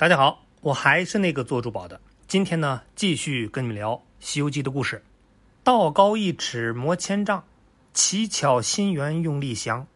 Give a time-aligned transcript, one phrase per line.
[0.00, 2.00] 大家好，我还是那个做珠宝的。
[2.26, 5.04] 今天呢，继续跟你们聊《西游记》的故事。
[5.62, 7.42] 道高一尺，魔千丈；
[7.92, 9.86] 奇巧心猿用力降。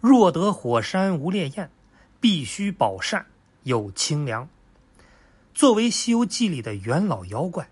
[0.00, 1.70] 若得火山无烈焰，
[2.22, 3.26] 必须宝扇
[3.62, 4.48] 有清凉。
[5.52, 7.68] 作为《西游记》里的元老妖怪，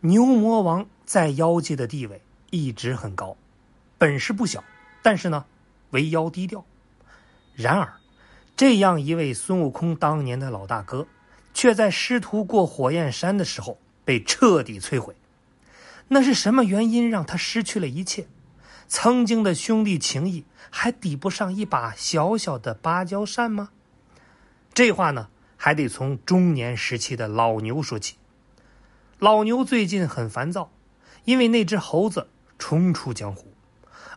[0.00, 3.36] 牛魔王在妖界的地位一直很高，
[3.98, 4.64] 本事不小，
[5.02, 5.44] 但是呢，
[5.90, 6.64] 为妖低调。
[7.54, 7.92] 然而，
[8.56, 11.06] 这样一位孙悟空当年的老大哥。
[11.58, 15.16] 却在师徒过火焰山的时候被彻底摧毁。
[16.06, 18.28] 那是什么原因让他失去了一切？
[18.86, 23.70] 曾经的兄弟情谊还抵不上一把小小的芭蕉扇吗？
[24.72, 28.14] 这话呢，还得从中年时期的老牛说起。
[29.18, 30.70] 老牛最近很烦躁，
[31.24, 33.52] 因为那只猴子冲出江湖，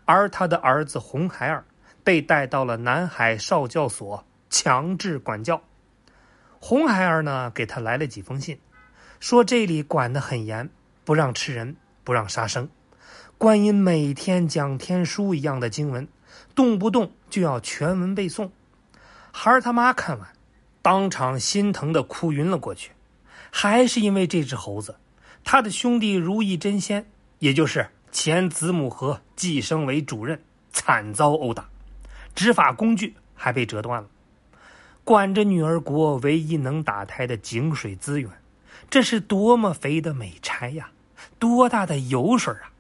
[0.05, 1.65] 而他的儿子红孩儿
[2.03, 5.63] 被带到了南海少教所强制管教。
[6.63, 8.59] 红孩儿呢，给他来了几封信，
[9.19, 10.69] 说这里管得很严，
[11.03, 12.69] 不让吃人，不让杀生。
[13.39, 16.07] 观音每天讲天书一样的经文，
[16.53, 18.51] 动不动就要全文背诵。
[19.31, 20.29] 孩儿他妈看完，
[20.83, 22.91] 当场心疼的哭晕了过去。
[23.49, 24.95] 还是因为这只猴子，
[25.43, 27.07] 他的兄弟如意真仙，
[27.39, 30.39] 也就是前子母河计生委主任，
[30.71, 31.67] 惨遭殴打，
[32.35, 34.07] 执法工具还被折断了。
[35.11, 38.31] 管着女儿国唯一能打胎的井水资源，
[38.89, 40.89] 这是多么肥的美差呀！
[41.37, 42.71] 多大的油水啊！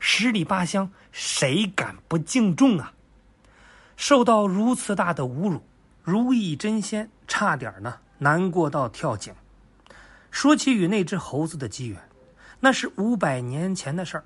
[0.00, 2.94] 十里八乡谁敢不敬重啊？
[3.98, 5.62] 受到如此大的侮辱，
[6.02, 9.34] 如意真仙差点呢难过到跳井。
[10.30, 12.00] 说起与那只猴子的机缘，
[12.60, 14.24] 那是五百年前的事儿，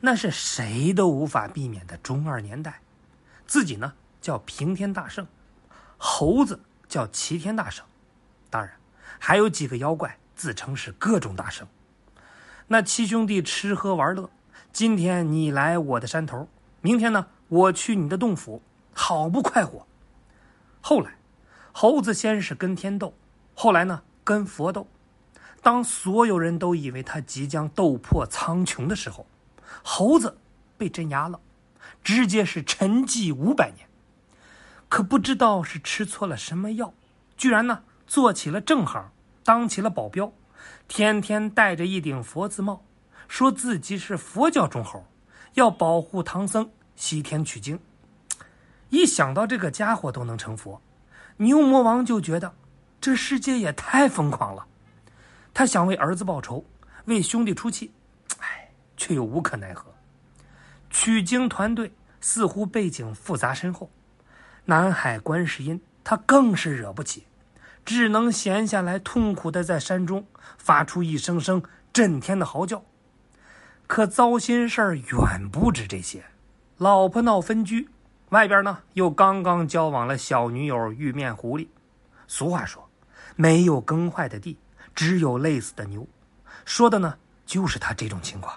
[0.00, 2.82] 那是谁都无法避免的中二年代。
[3.46, 5.26] 自己呢叫平天大圣，
[5.96, 6.60] 猴子。
[6.90, 7.86] 叫齐天大圣，
[8.50, 8.72] 当然
[9.20, 11.66] 还有几个妖怪自称是各种大圣。
[12.66, 14.28] 那七兄弟吃喝玩乐，
[14.72, 16.48] 今天你来我的山头，
[16.80, 18.60] 明天呢我去你的洞府，
[18.92, 19.86] 好不快活。
[20.80, 21.16] 后来，
[21.72, 23.14] 猴子先是跟天斗，
[23.54, 24.88] 后来呢跟佛斗。
[25.62, 29.26] 当所有人都以为他即将斗破苍穹的时候，
[29.84, 30.38] 猴子
[30.76, 31.38] 被镇压了，
[32.02, 33.86] 直接是沉寂五百年。
[34.90, 36.92] 可不知道是吃错了什么药，
[37.36, 39.12] 居然呢做起了正行，
[39.44, 40.32] 当起了保镖，
[40.88, 42.82] 天天戴着一顶佛字帽，
[43.28, 45.06] 说自己是佛教中猴，
[45.54, 47.78] 要保护唐僧西天取经。
[48.88, 50.82] 一想到这个家伙都能成佛，
[51.36, 52.52] 牛魔王就觉得
[53.00, 54.66] 这世界也太疯狂了。
[55.54, 56.64] 他想为儿子报仇，
[57.04, 57.92] 为兄弟出气，
[58.40, 59.94] 哎，却又无可奈何。
[60.90, 63.88] 取经团队似乎背景复杂深厚。
[64.70, 67.26] 南海观世音，他更是惹不起，
[67.84, 70.24] 只能闲下来，痛苦的在山中
[70.58, 71.60] 发出一声声
[71.92, 72.84] 震天的嚎叫。
[73.88, 76.22] 可糟心事儿远不止这些，
[76.76, 77.88] 老婆闹分居，
[78.28, 81.66] 外边呢又刚刚交往了小女友玉面狐狸。
[82.28, 82.88] 俗话说，
[83.34, 84.56] 没有耕坏的地，
[84.94, 86.06] 只有累死的牛，
[86.64, 88.56] 说的呢就是他这种情况。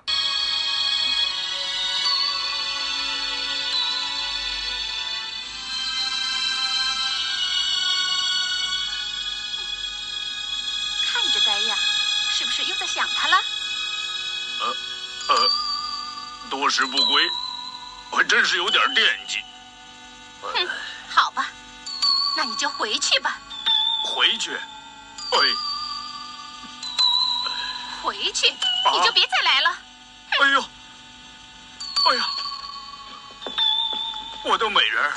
[16.73, 17.23] 时不归，
[18.09, 19.37] 我真是有点惦记。
[20.41, 20.67] 哼，
[21.07, 21.45] 好吧，
[22.35, 23.37] 那你就回去吧。
[24.03, 24.55] 回去？
[24.55, 25.37] 哎，
[28.01, 29.77] 回去你就别再来了。
[30.39, 30.61] 哎呦，
[32.09, 32.27] 哎呀，
[34.45, 35.13] 我的美人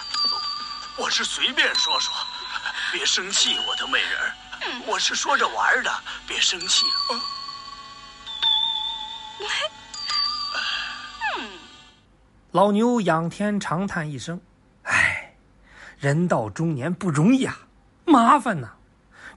[0.98, 2.12] 我是随便说说，
[2.92, 4.35] 别生气，我的美人
[4.86, 5.90] 我是说着玩的，
[6.26, 7.16] 别生气啊。
[12.52, 14.40] 老牛仰天长叹一声
[14.84, 15.34] ：“唉，
[15.98, 17.58] 人到中年不容易啊，
[18.06, 18.70] 麻烦呐！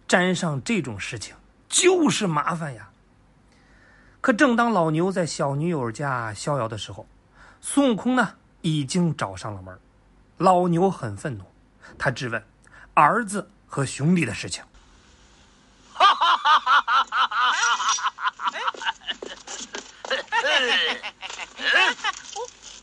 [0.08, 1.36] 沾上这种事情
[1.68, 2.90] 就是麻烦呀。”
[4.22, 7.06] 可正当老牛在小女友家逍遥的时候，
[7.60, 9.78] 孙悟空呢已经找上了门。
[10.38, 11.44] 老牛很愤怒，
[11.98, 12.42] 他质问
[12.94, 14.64] 儿子和兄弟的事情。
[16.42, 18.54] 哈哈哈哈哈哈！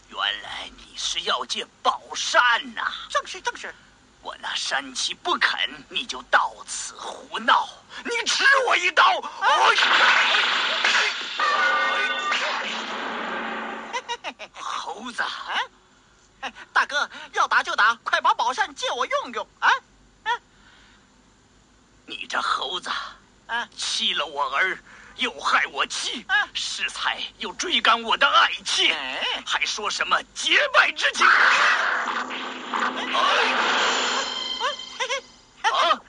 [0.09, 2.93] 原来你是要借宝扇呐！
[3.09, 3.75] 正是正是，
[4.23, 5.59] 我那山七不肯，
[5.89, 7.69] 你就到此胡闹，
[8.05, 9.21] 你吃我一刀！
[14.53, 15.25] 猴子，
[16.73, 19.71] 大哥要打就打，快把宝扇借我用用啊！
[22.07, 22.91] 你这猴子
[23.47, 24.79] 啊欺了我儿，
[25.17, 31.27] 又害我妻啊，适才又追赶我的爱妾，哎还说什么结拜之情？
[35.63, 36.01] 啊！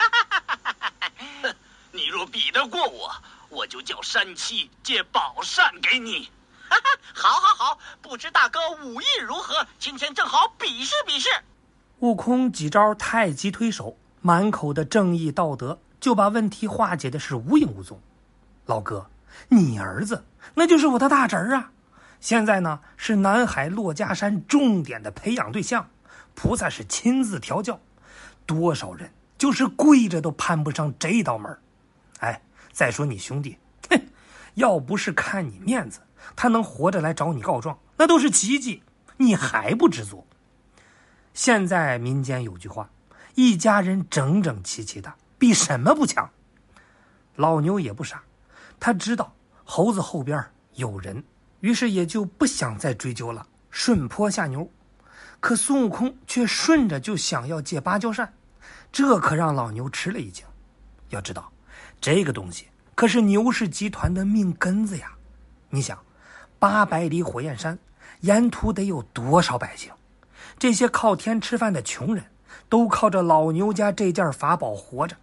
[1.41, 1.55] 哼
[1.91, 3.11] 你若比得过我，
[3.49, 6.31] 我就叫山七借宝扇给你。
[6.69, 7.79] 哈哈，好，好，好！
[8.01, 9.65] 不知大哥武艺如何？
[9.79, 11.29] 今天正好比试比试。
[11.99, 17.99] 悟空几招太极推手，满口的正义道德，就把问题化解的是无影无踪。
[18.65, 19.09] 老哥，
[19.49, 21.71] 你儿子那就是我的大侄儿啊！
[22.19, 25.89] 现在呢是南海珞珈山重点的培养对象，
[26.33, 27.79] 菩萨是亲自调教，
[28.45, 31.57] 多少人就是跪着都攀不上这道门
[32.19, 32.41] 哎，
[32.71, 33.57] 再说你兄弟，
[33.89, 34.01] 哼，
[34.55, 35.99] 要不是看你面子，
[36.35, 38.81] 他能活着来找你告状，那都是奇迹。
[39.17, 40.25] 你还不知足？
[41.33, 42.89] 现在民间有句话
[43.35, 46.29] ：“一家人整整齐齐的，比什么不强。”
[47.35, 48.23] 老牛也不傻，
[48.79, 50.43] 他知道猴子后边
[50.73, 51.23] 有人，
[51.59, 54.69] 于是也就不想再追究了，顺坡下牛。
[55.39, 58.33] 可孙悟空却顺着就想要借芭蕉扇，
[58.91, 60.43] 这可让老牛吃了一惊。
[61.09, 61.51] 要知道，
[62.01, 65.11] 这个东西可是牛氏集团的命根子呀！
[65.69, 65.97] 你想，
[66.57, 67.77] 八百里火焰山，
[68.21, 69.91] 沿途得有多少百姓？
[70.57, 72.25] 这些靠天吃饭的穷人，
[72.67, 75.15] 都靠着老牛家这件法宝活着。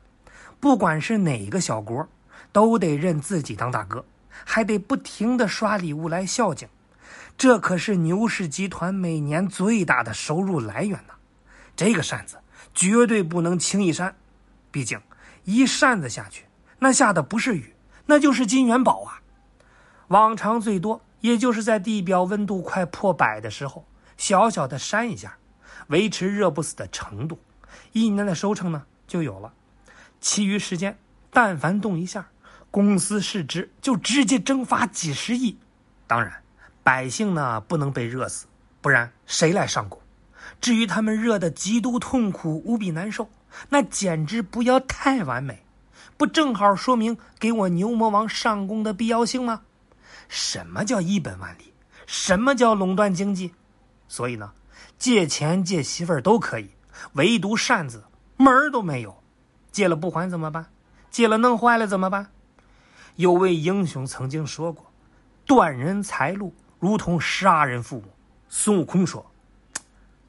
[0.60, 2.08] 不管是哪个小国，
[2.52, 4.04] 都得认自己当大哥，
[4.44, 6.68] 还得不停的刷礼物来孝敬。
[7.36, 11.14] 这可是牛氏集团每年最大的收入来源呢。
[11.76, 12.38] 这个扇子
[12.72, 14.14] 绝对不能轻易扇，
[14.70, 15.00] 毕竟
[15.44, 16.44] 一扇子下去，
[16.78, 17.74] 那下的不是雨，
[18.06, 19.20] 那就是金元宝啊！
[20.08, 23.84] 往常最多也就是在地表温度快破百的时候。
[24.16, 25.36] 小小的扇一下，
[25.88, 27.40] 维持热不死的程度，
[27.90, 29.52] 一年的收成呢就有了。
[30.24, 30.96] 其余时间，
[31.30, 32.30] 但凡动一下，
[32.70, 35.58] 公司市值就直接蒸发几十亿。
[36.06, 36.42] 当然，
[36.82, 38.46] 百姓呢不能被热死，
[38.80, 40.00] 不然谁来上供？
[40.62, 43.28] 至于他们热的极度痛苦、无比难受，
[43.68, 45.62] 那简直不要太完美，
[46.16, 49.60] 不正好说明给我牛魔王上供的必要性吗？
[50.30, 51.74] 什么叫一本万利？
[52.06, 53.52] 什么叫垄断经济？
[54.08, 54.54] 所以呢，
[54.98, 56.70] 借钱借媳妇儿都可以，
[57.12, 58.04] 唯独扇子
[58.38, 59.22] 门儿都没有。
[59.74, 60.66] 借了不还怎么办？
[61.10, 62.28] 借了弄坏了怎么办？
[63.16, 64.86] 有位英雄曾经说过
[65.44, 68.04] ：“断人财路如同杀人父母。”
[68.48, 69.26] 孙悟空说：“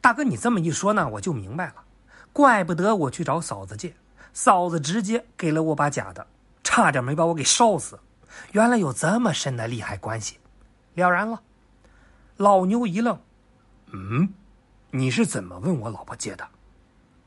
[0.01, 1.75] 大哥，你这么一说呢，我就明白了。
[2.33, 3.95] 怪不得我去找嫂子借，
[4.33, 6.25] 嫂子直接给了我把假的，
[6.63, 7.99] 差点没把我给烧死。
[8.53, 10.39] 原来有这么深的利害关系。”
[10.95, 11.43] 了然了。
[12.37, 13.19] 老牛一愣。
[13.93, 14.33] 嗯，
[14.89, 16.47] 你是怎么问我老婆借的？